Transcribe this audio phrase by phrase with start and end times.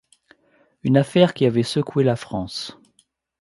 [0.81, 2.75] Une affaire qui avait secoué la France.